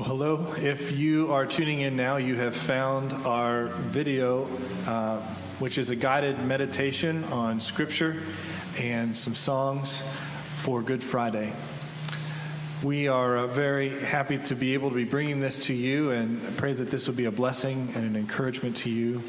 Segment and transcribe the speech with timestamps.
[0.00, 0.54] Well, hello.
[0.56, 4.48] If you are tuning in now, you have found our video,
[4.86, 5.20] uh,
[5.58, 8.16] which is a guided meditation on Scripture
[8.78, 10.02] and some songs
[10.56, 11.52] for Good Friday.
[12.82, 16.40] We are uh, very happy to be able to be bringing this to you and
[16.56, 19.22] pray that this will be a blessing and an encouragement to you.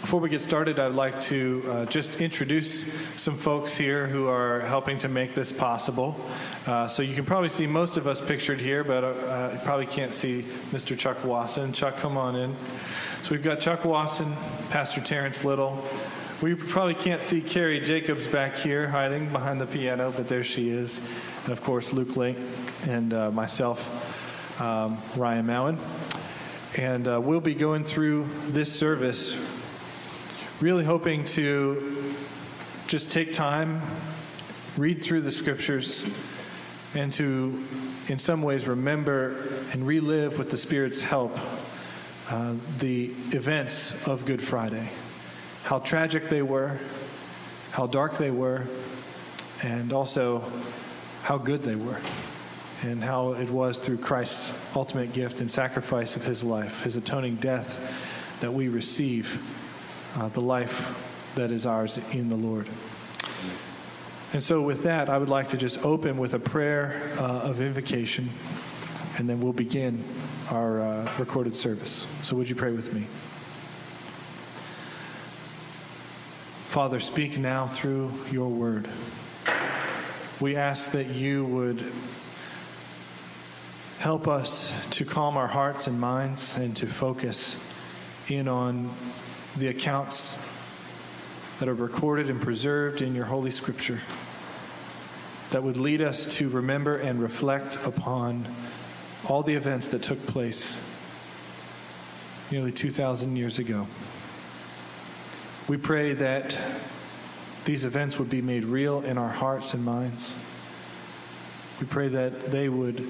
[0.00, 4.58] Before we get started, I'd like to uh, just introduce some folks here who are
[4.62, 6.20] helping to make this possible.
[6.66, 9.86] Uh, so you can probably see most of us pictured here, but uh, you probably
[9.86, 10.98] can't see Mr.
[10.98, 11.72] Chuck Wasson.
[11.72, 12.56] Chuck, come on in.
[13.22, 14.34] So we've got Chuck Wasson,
[14.70, 15.84] Pastor Terrence Little.
[16.42, 20.68] We probably can't see Carrie Jacobs back here hiding behind the piano, but there she
[20.68, 21.00] is.
[21.44, 22.36] And of course, Luke Link
[22.82, 25.78] and uh, myself, um, Ryan Mowen.
[26.76, 29.34] And uh, we'll be going through this service
[30.60, 32.14] really hoping to
[32.86, 33.80] just take time,
[34.76, 36.06] read through the scriptures,
[36.94, 37.64] and to,
[38.08, 39.36] in some ways, remember
[39.72, 41.34] and relive with the Spirit's help
[42.28, 44.90] uh, the events of Good Friday.
[45.66, 46.78] How tragic they were,
[47.72, 48.62] how dark they were,
[49.64, 50.48] and also
[51.24, 51.98] how good they were,
[52.82, 57.34] and how it was through Christ's ultimate gift and sacrifice of his life, his atoning
[57.34, 57.80] death,
[58.38, 59.42] that we receive
[60.14, 60.96] uh, the life
[61.34, 62.68] that is ours in the Lord.
[64.34, 67.60] And so, with that, I would like to just open with a prayer uh, of
[67.60, 68.30] invocation,
[69.18, 70.04] and then we'll begin
[70.48, 72.06] our uh, recorded service.
[72.22, 73.08] So, would you pray with me?
[76.76, 78.86] Father, speak now through your word.
[80.40, 81.82] We ask that you would
[83.98, 87.58] help us to calm our hearts and minds and to focus
[88.28, 88.94] in on
[89.56, 90.38] the accounts
[91.60, 94.02] that are recorded and preserved in your Holy Scripture
[95.52, 98.54] that would lead us to remember and reflect upon
[99.26, 100.78] all the events that took place
[102.50, 103.86] nearly 2,000 years ago.
[105.68, 106.56] We pray that
[107.64, 110.32] these events would be made real in our hearts and minds.
[111.80, 113.04] We pray that they would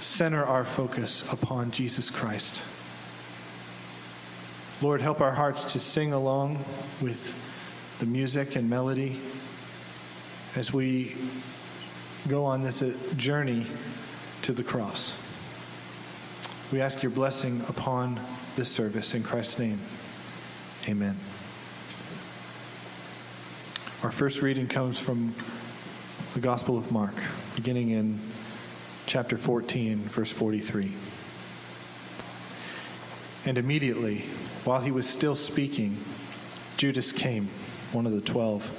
[0.00, 2.64] center our focus upon Jesus Christ.
[4.82, 6.64] Lord, help our hearts to sing along
[7.00, 7.34] with
[8.00, 9.20] the music and melody
[10.56, 11.16] as we
[12.26, 13.66] go on this uh, journey
[14.42, 15.14] to the cross.
[16.72, 18.20] We ask your blessing upon
[18.56, 19.80] this service in Christ's name.
[20.88, 21.16] Amen.
[24.04, 25.34] Our first reading comes from
[26.34, 27.14] the Gospel of Mark,
[27.56, 28.20] beginning in
[29.06, 30.92] chapter 14, verse 43.
[33.46, 34.26] And immediately,
[34.64, 35.96] while he was still speaking,
[36.76, 37.48] Judas came,
[37.92, 38.70] one of the twelve,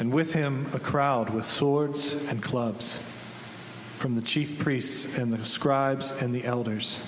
[0.00, 3.00] and with him a crowd with swords and clubs
[3.96, 6.98] from the chief priests and the scribes and the elders.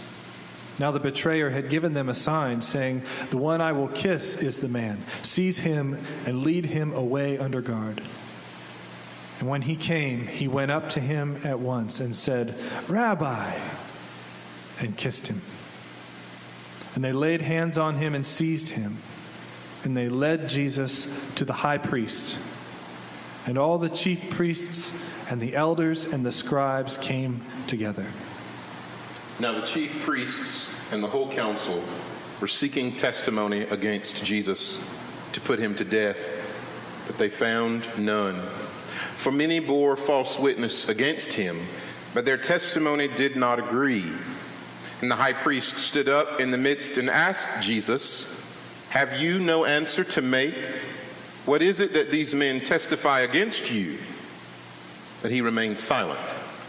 [0.79, 4.59] Now the betrayer had given them a sign, saying, The one I will kiss is
[4.59, 5.05] the man.
[5.23, 8.03] Seize him and lead him away under guard.
[9.39, 12.55] And when he came, he went up to him at once and said,
[12.89, 13.57] Rabbi,
[14.81, 15.43] and kissed him.
[16.95, 18.99] And they laid hands on him and seized him.
[19.85, 22.39] And they led Jesus to the high priest.
[23.47, 24.97] And all the chief priests
[25.29, 28.07] and the elders and the scribes came together.
[29.41, 31.83] Now the chief priests and the whole council
[32.41, 34.83] were seeking testimony against Jesus
[35.33, 36.33] to put him to death,
[37.07, 38.41] but they found none.
[39.17, 41.67] For many bore false witness against him,
[42.13, 44.13] but their testimony did not agree.
[45.01, 48.41] And the high priest stood up in the midst and asked Jesus,
[48.91, 50.55] Have you no answer to make?
[51.45, 53.99] What is it that these men testify against you?
[55.23, 56.21] But he remained silent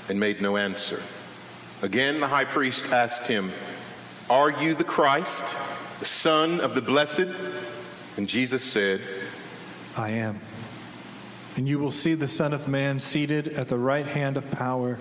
[0.10, 1.02] and made no answer.
[1.86, 3.52] Again, the high priest asked him,
[4.28, 5.56] Are you the Christ,
[6.00, 7.28] the Son of the Blessed?
[8.18, 9.02] And Jesus said,
[9.96, 10.40] I am.
[11.58, 14.98] And you will see the Son of Man seated at the right hand of power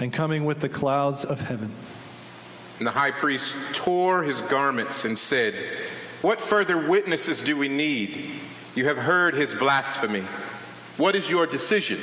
[0.00, 1.70] and coming with the clouds of heaven.
[2.78, 5.54] And the high priest tore his garments and said,
[6.20, 8.28] What further witnesses do we need?
[8.74, 10.24] You have heard his blasphemy.
[10.96, 12.00] What is your decision?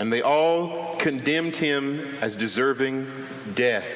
[0.00, 3.06] And they all condemned him as deserving
[3.54, 3.86] death.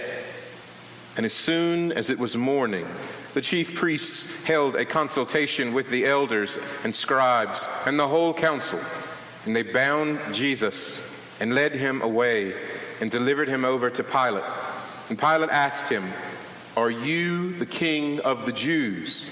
[1.17, 2.87] And as soon as it was morning,
[3.33, 8.79] the chief priests held a consultation with the elders and scribes and the whole council.
[9.47, 11.03] And they bound Jesus
[11.41, 12.55] and led him away
[13.01, 14.45] and delivered him over to Pilate.
[15.09, 16.13] And Pilate asked him,
[16.77, 19.31] Are you the king of the Jews?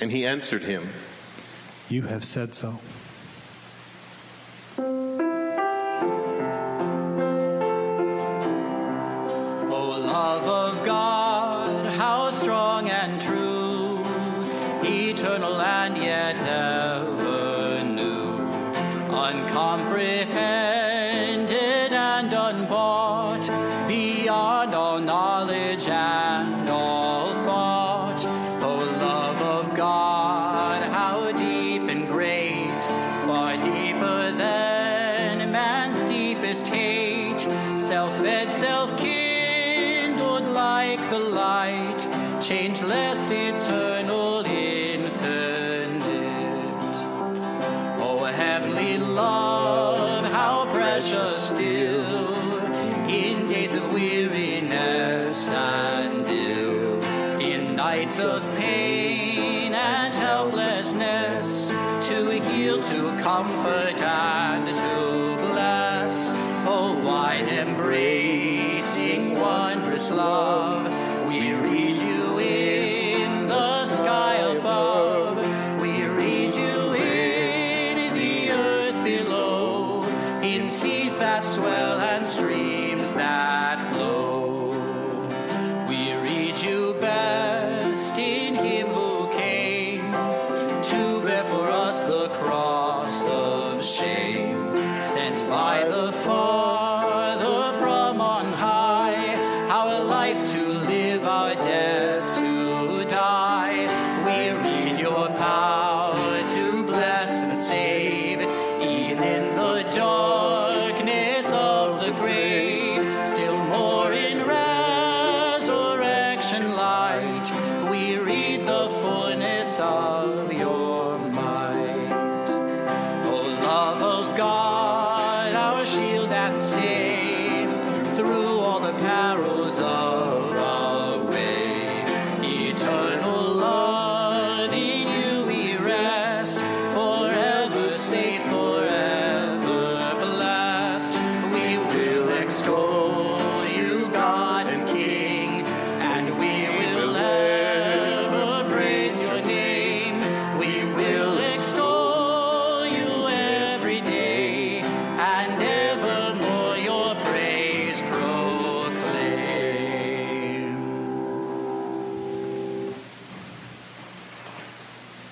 [0.00, 0.88] And he answered him,
[1.88, 2.78] You have said so.
[10.14, 11.13] love of God.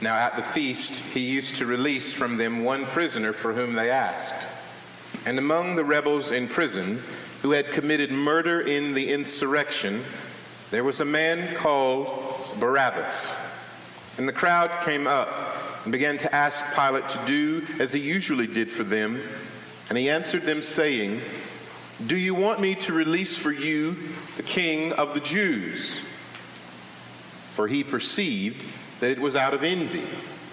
[0.02, 3.88] Now at the feast, he used to release from them one prisoner for whom they
[3.88, 4.48] asked.
[5.26, 7.00] And among the rebels in prison
[7.40, 10.02] who had committed murder in the insurrection,
[10.72, 13.28] there was a man called Barabbas.
[14.18, 15.28] And the crowd came up
[15.84, 19.22] and began to ask Pilate to do as he usually did for them.
[19.88, 21.20] And he answered them, saying,
[22.08, 23.96] Do you want me to release for you
[24.36, 25.94] the king of the Jews?
[27.54, 28.64] For he perceived
[29.02, 30.06] that it was out of envy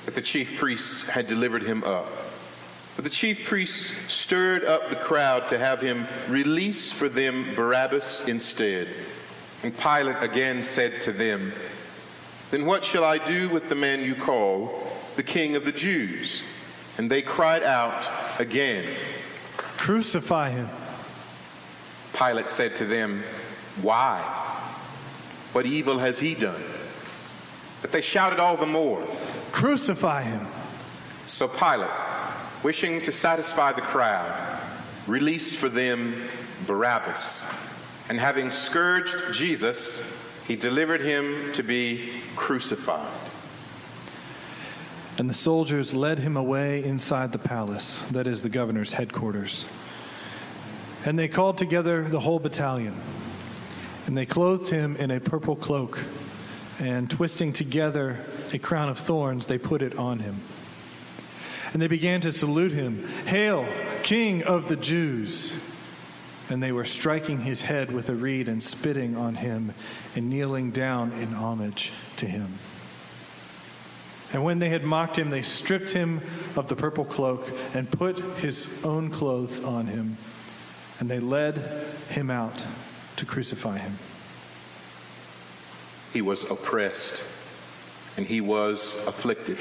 [0.06, 2.08] that the chief priests had delivered him up.
[2.96, 8.28] But the chief priests stirred up the crowd to have him release for them Barabbas
[8.28, 8.88] instead.
[9.62, 11.54] And Pilate again said to them,
[12.50, 14.82] Then what shall I do with the man you call
[15.16, 16.42] the king of the Jews?
[16.98, 18.10] And they cried out
[18.40, 18.90] again.
[19.58, 20.70] Crucify him.
[22.14, 23.22] Pilate said to them,
[23.84, 24.22] Why?
[25.54, 26.64] What evil has he done?
[27.82, 29.04] But they shouted all the more.
[29.52, 30.46] Crucify him.
[31.28, 31.90] So Pilate,
[32.64, 34.60] wishing to satisfy the crowd,
[35.08, 36.24] released for them
[36.68, 37.46] Barabbas.
[38.10, 40.04] And having scourged Jesus,
[40.48, 43.08] he delivered him to be crucified.
[45.20, 49.66] And the soldiers led him away inside the palace, that is the governor's headquarters.
[51.06, 52.96] And they called together the whole battalion.
[54.08, 56.00] And they clothed him in a purple cloak,
[56.80, 58.18] and twisting together
[58.54, 60.42] a crown of thorns, they put it on him.
[61.74, 63.68] And they began to salute him Hail,
[64.02, 65.54] King of the Jews!
[66.50, 69.72] And they were striking his head with a reed and spitting on him
[70.16, 72.58] and kneeling down in homage to him.
[74.34, 76.22] And when they had mocked him, they stripped him
[76.56, 80.18] of the purple cloak and put his own clothes on him.
[81.00, 81.58] And they led
[82.10, 82.66] him out
[83.18, 83.98] to crucify him.
[86.14, 87.24] He was oppressed
[88.18, 89.58] and he was afflicted.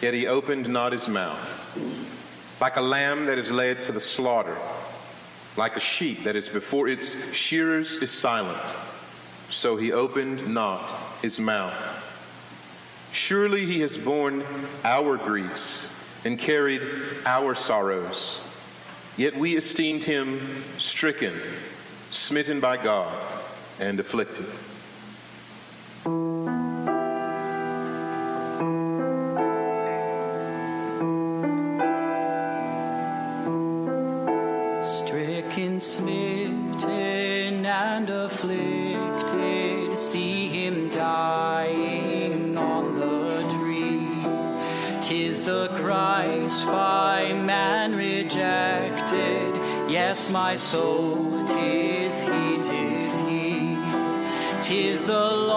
[0.00, 1.76] Yet he opened not his mouth.
[2.60, 4.56] Like a lamb that is led to the slaughter,
[5.56, 8.62] like a sheep that is before its shearers is silent,
[9.50, 10.82] so he opened not
[11.22, 11.74] his mouth.
[13.12, 14.44] Surely he has borne
[14.84, 15.92] our griefs
[16.24, 16.82] and carried
[17.24, 18.40] our sorrows.
[19.16, 21.40] Yet we esteemed him stricken,
[22.10, 23.16] smitten by God,
[23.80, 24.46] and afflicted.
[34.84, 44.08] Stricken, smitten, and afflicted, see him dying on the tree.
[45.02, 49.56] Tis the Christ by man rejected.
[49.90, 53.76] Yes, my soul, tis he, tis he.
[54.62, 55.47] Tis the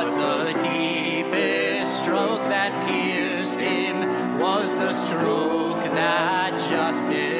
[0.00, 7.39] But the deepest stroke that pierced him was the stroke that justice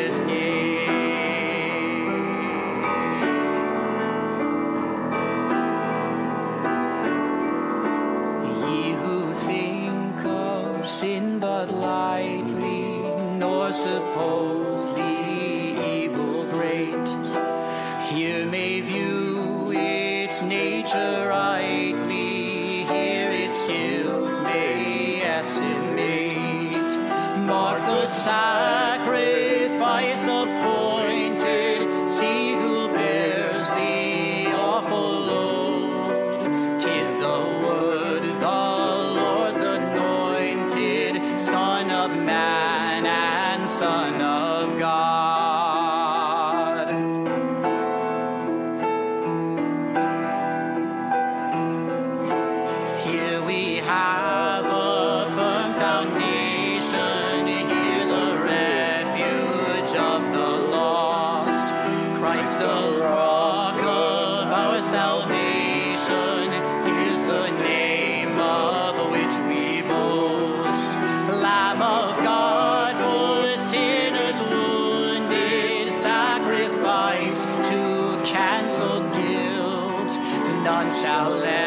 [81.00, 81.59] shall ever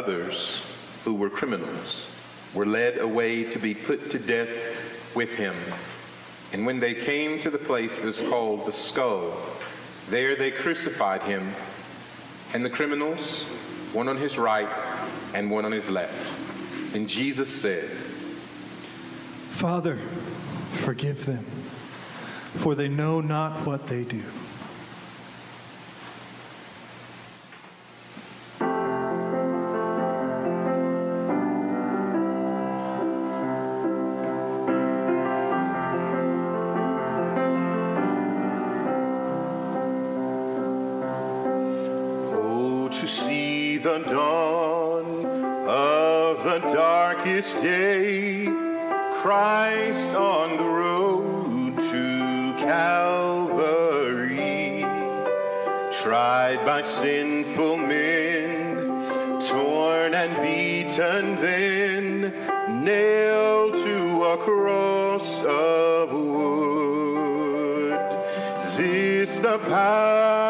[0.00, 0.62] others
[1.04, 2.08] who were criminals
[2.54, 4.48] were led away to be put to death
[5.14, 5.54] with him.
[6.54, 9.36] And when they came to the place that is called the skull,
[10.08, 11.54] there they crucified him,
[12.54, 13.44] and the criminals,
[13.92, 14.70] one on his right
[15.34, 16.34] and one on his left.
[16.94, 17.90] And Jesus said,
[19.50, 19.98] Father,
[20.72, 21.44] forgive them,
[22.56, 24.22] for they know not what they do.
[43.82, 45.24] The dawn
[45.66, 48.44] of the darkest day,
[49.22, 53.64] Christ on the road to Calvary,
[56.02, 58.86] tried by sinful men,
[59.48, 62.34] torn and beaten, then
[62.84, 67.98] nailed to a cross of wood.
[68.76, 70.49] This the power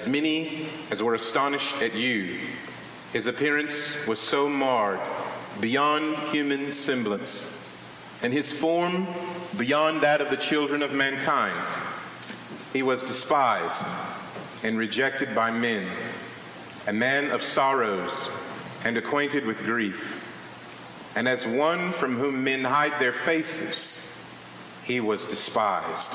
[0.00, 2.38] As many as were astonished at you,
[3.12, 4.98] his appearance was so marred
[5.60, 7.52] beyond human semblance,
[8.22, 9.06] and his form
[9.58, 11.66] beyond that of the children of mankind.
[12.72, 13.86] He was despised
[14.62, 15.86] and rejected by men,
[16.86, 18.30] a man of sorrows
[18.84, 20.24] and acquainted with grief.
[21.14, 24.00] And as one from whom men hide their faces,
[24.82, 26.14] he was despised,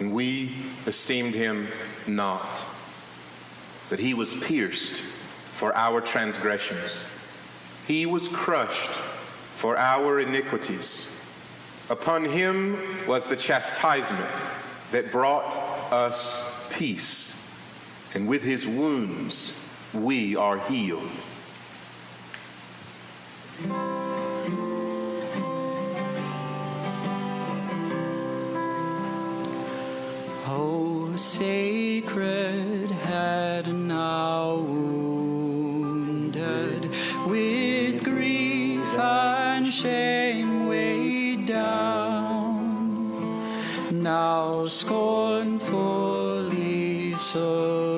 [0.00, 0.54] and we
[0.86, 1.66] esteemed him
[2.06, 2.62] not
[3.90, 5.02] that he was pierced
[5.52, 7.04] for our transgressions,
[7.86, 8.90] he was crushed
[9.56, 11.06] for our iniquities.
[11.90, 14.30] Upon him was the chastisement
[14.92, 15.54] that brought
[15.92, 17.46] us peace,
[18.14, 19.52] and with his wounds
[19.92, 21.10] we are healed.
[30.46, 30.89] Oh,
[31.20, 35.70] sacred head now wounded.
[37.26, 43.12] With grief and shame weighed down,
[44.02, 45.58] now scornfully
[47.18, 47.89] surrounded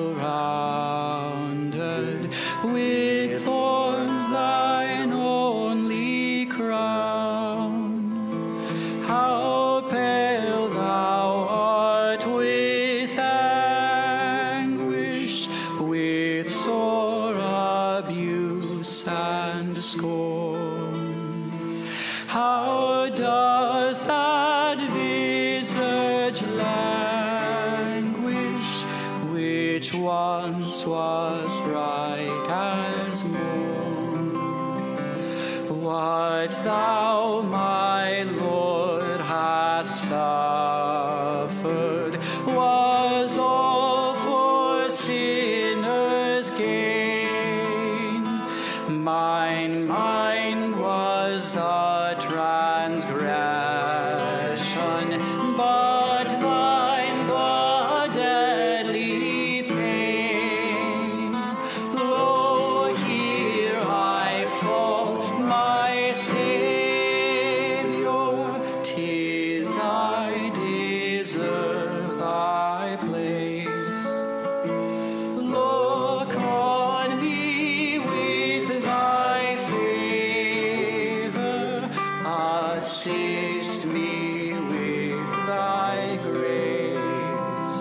[82.83, 87.79] assist me with thy grace.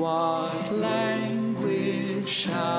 [0.00, 2.69] What language shall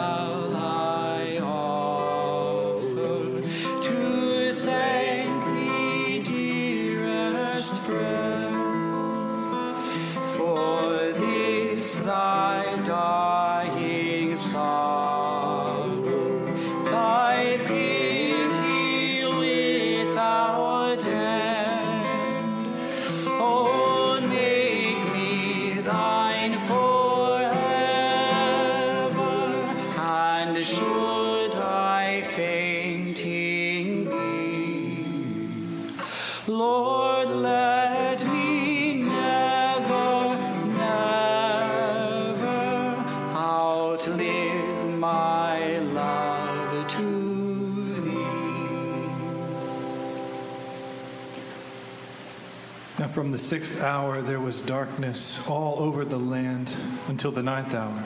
[53.52, 56.72] sixth hour, there was darkness all over the land
[57.10, 58.06] until the ninth hour.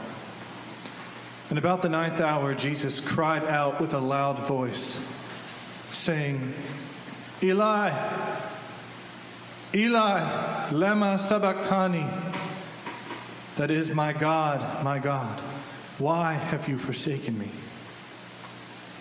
[1.52, 5.08] And about the ninth hour, Jesus cried out with a loud voice,
[5.92, 6.52] saying,
[7.44, 7.92] Eli,
[9.76, 10.20] Eli,
[10.72, 12.08] lema sabachthani.
[13.58, 15.40] That is, my God, my God,
[16.00, 17.52] why have you forsaken me?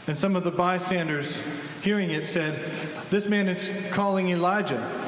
[0.07, 1.40] And some of the bystanders,
[1.80, 2.70] hearing it, said,
[3.09, 5.03] This man is calling Elijah.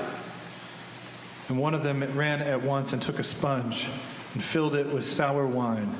[1.48, 3.86] And one of them ran at once and took a sponge
[4.34, 5.94] and filled it with sour wine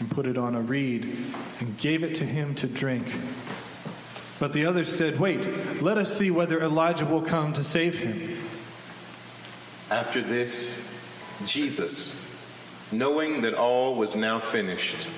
[0.00, 1.16] and put it on a reed
[1.60, 3.14] and gave it to him to drink.
[4.38, 5.48] But the others said, Wait,
[5.82, 8.36] let us see whether Elijah will come to save him.
[9.90, 10.80] After this,
[11.44, 12.20] Jesus,
[12.92, 15.08] knowing that all was now finished,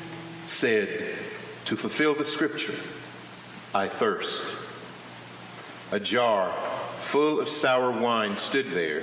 [0.47, 1.15] said,
[1.67, 2.75] To fulfill the scripture,
[3.75, 4.57] I thirst.
[5.93, 6.55] A jar
[6.99, 9.03] full of sour wine stood there.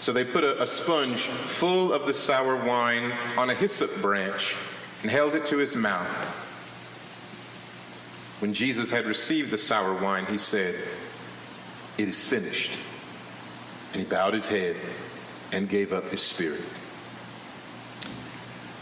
[0.00, 4.54] So they put a, a sponge full of the sour wine on a hyssop branch
[5.02, 6.08] and held it to his mouth.
[8.40, 10.76] When Jesus had received the sour wine, he said,
[11.96, 12.70] It is finished.
[13.92, 14.76] And he bowed his head
[15.50, 16.60] and gave up his spirit.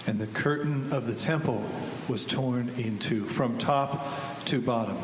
[0.07, 1.68] And the curtain of the temple
[2.07, 4.98] was torn in two from top to bottom.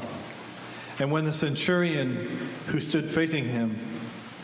[0.99, 3.79] And when the centurion who stood facing him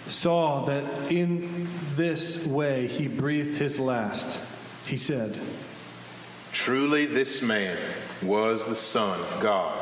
[0.09, 4.41] saw that in this way he breathed his last,
[4.87, 5.39] he said,
[6.53, 7.79] Truly, this man
[8.23, 9.78] was the Son of God.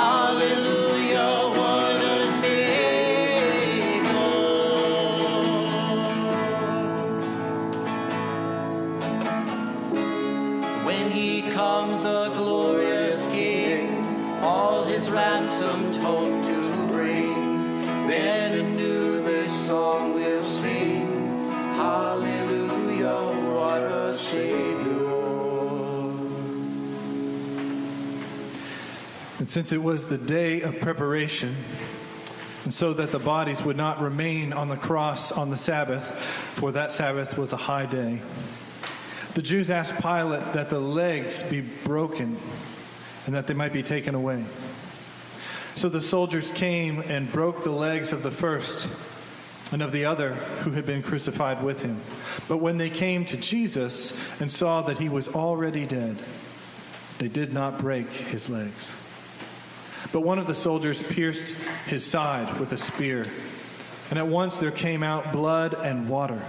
[0.00, 0.59] Hallelujah.
[29.50, 31.56] Since it was the day of preparation,
[32.62, 36.08] and so that the bodies would not remain on the cross on the Sabbath,
[36.54, 38.20] for that Sabbath was a high day,
[39.34, 42.38] the Jews asked Pilate that the legs be broken
[43.26, 44.44] and that they might be taken away.
[45.74, 48.88] So the soldiers came and broke the legs of the first
[49.72, 52.00] and of the other who had been crucified with him.
[52.46, 56.22] But when they came to Jesus and saw that he was already dead,
[57.18, 58.94] they did not break his legs.
[60.12, 61.54] But one of the soldiers pierced
[61.86, 63.26] his side with a spear,
[64.10, 66.42] and at once there came out blood and water.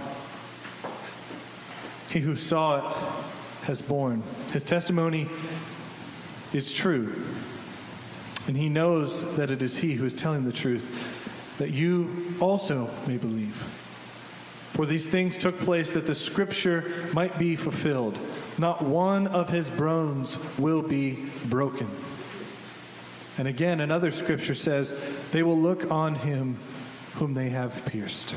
[2.10, 2.96] He who saw it
[3.62, 4.22] has borne.
[4.52, 5.28] His testimony
[6.52, 7.14] is true,
[8.48, 10.90] and he knows that it is he who is telling the truth,
[11.58, 13.56] that you also may believe.
[14.72, 18.18] For these things took place that the scripture might be fulfilled.
[18.58, 21.88] Not one of his bones will be broken.
[23.42, 24.94] And again, another scripture says,
[25.32, 26.58] They will look on him
[27.14, 28.36] whom they have pierced.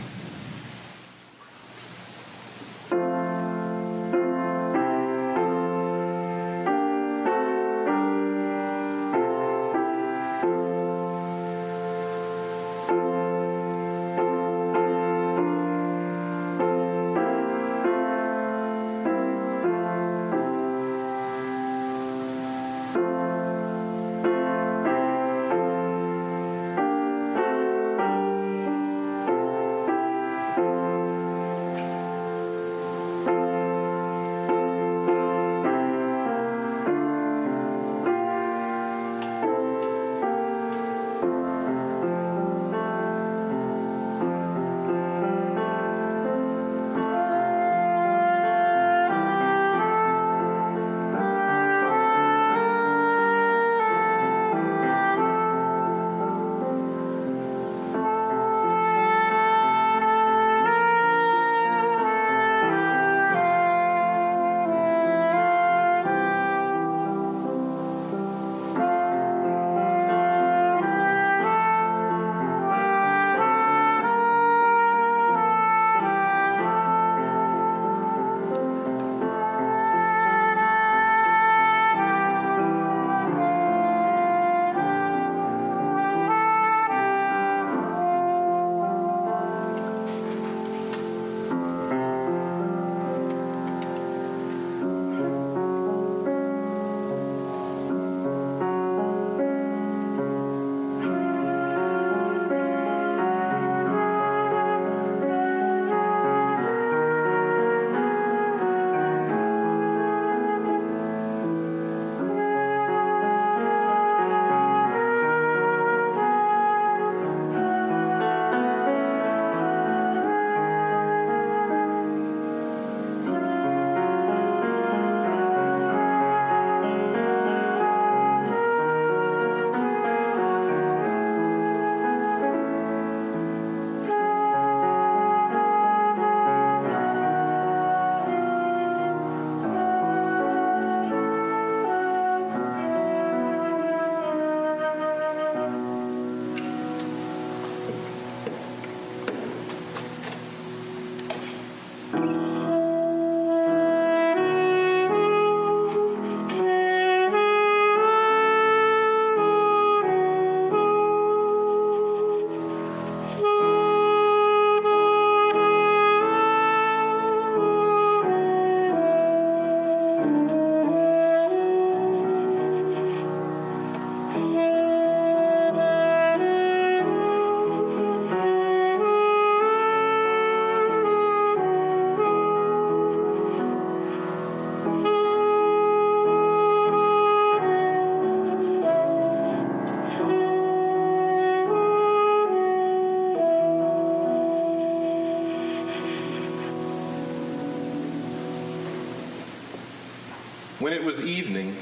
[200.86, 201.76] When it was evening,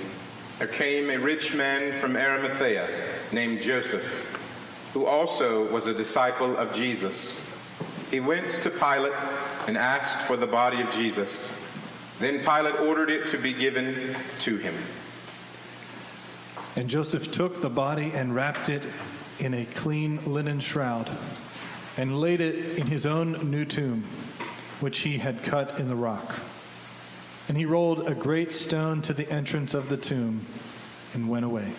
[0.59, 2.87] there came a rich man from Arimathea
[3.33, 4.05] named Joseph,
[4.93, 7.45] who also was a disciple of Jesus.
[8.09, 9.11] He went to Pilate
[9.67, 11.53] and asked for the body of Jesus.
[12.19, 14.73] Then Pilate ordered it to be given to him.
[16.77, 18.83] And Joseph took the body and wrapped it
[19.37, 21.11] in a clean linen shroud
[21.97, 24.05] and laid it in his own new tomb,
[24.79, 26.35] which he had cut in the rock.
[27.47, 30.45] And he rolled a great stone to the entrance of the tomb
[31.13, 31.73] and went away.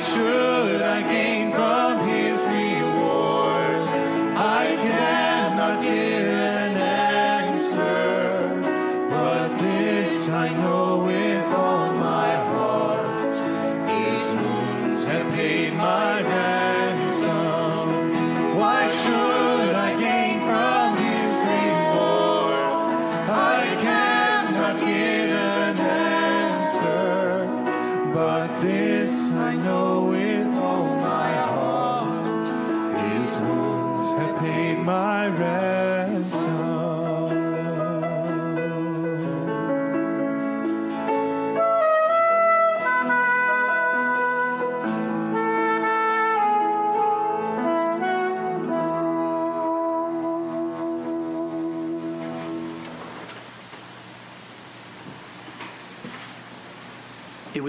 [0.00, 2.15] should I gain from him?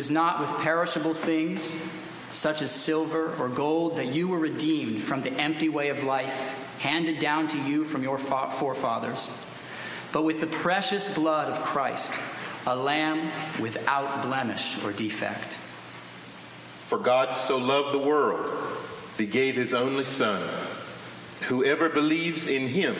[0.07, 1.77] was not with perishable things,
[2.31, 6.55] such as silver or gold, that you were redeemed from the empty way of life
[6.79, 9.29] handed down to you from your forefathers,
[10.13, 12.17] but with the precious blood of Christ,
[12.67, 13.29] a lamb
[13.59, 15.57] without blemish or defect.
[16.87, 18.49] For God so loved the world
[19.17, 20.47] he gave his only Son.
[21.49, 22.95] Whoever believes in him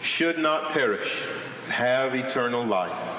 [0.00, 1.24] should not perish,
[1.70, 3.15] have eternal life.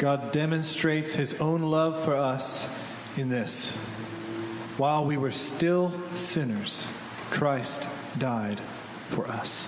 [0.00, 2.66] God demonstrates his own love for us
[3.18, 3.68] in this.
[4.78, 6.86] While we were still sinners,
[7.28, 7.86] Christ
[8.16, 8.60] died
[9.08, 9.66] for us.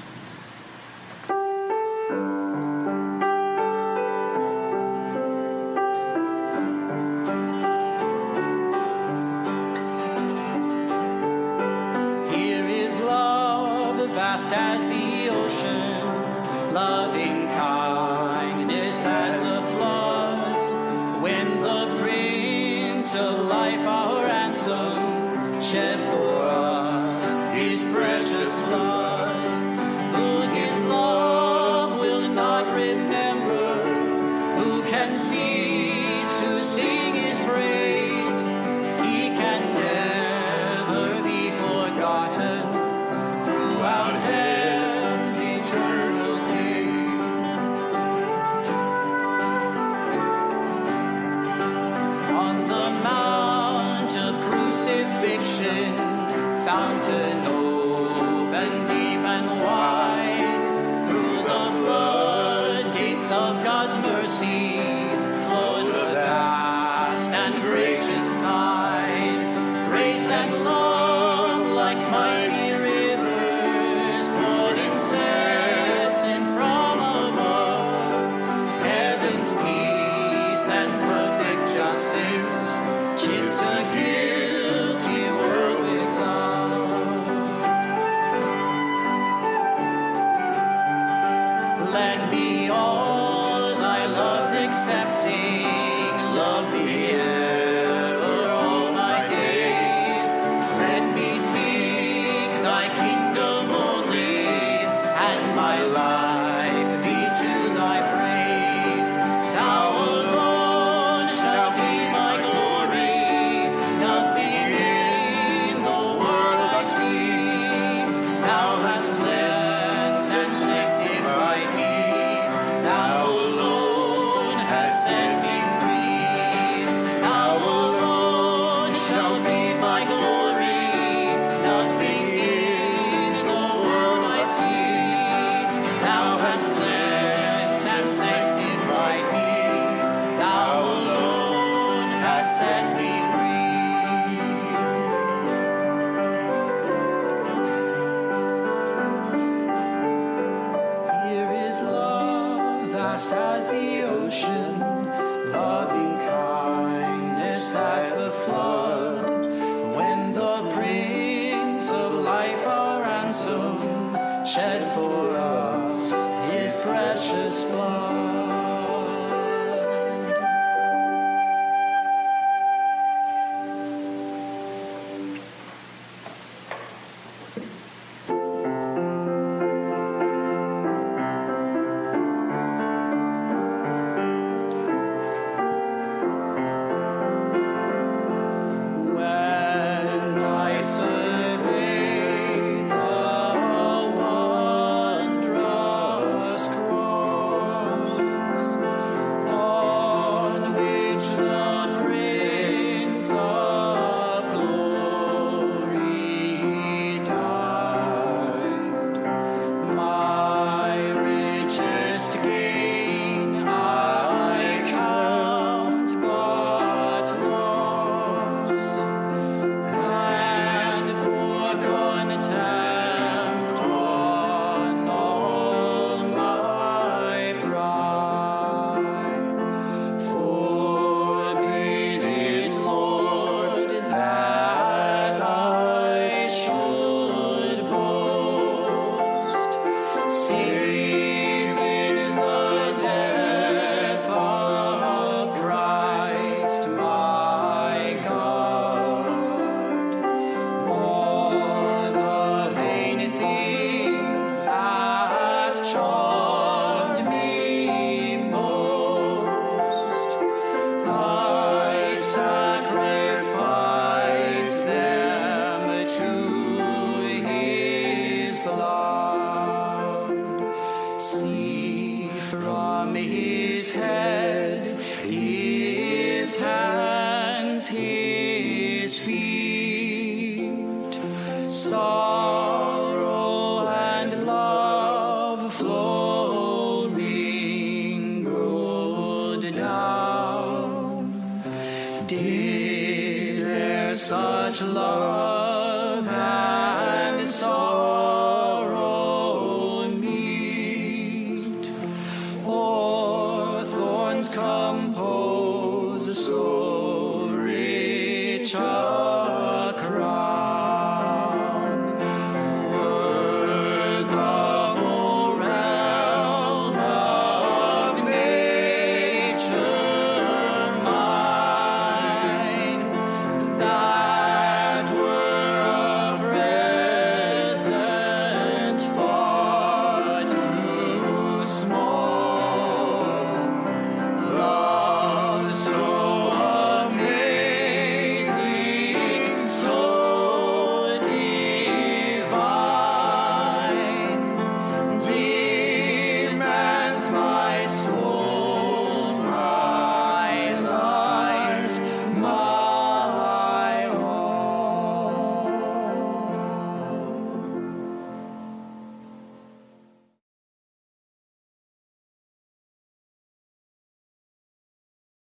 [294.13, 295.72] Compose such soul.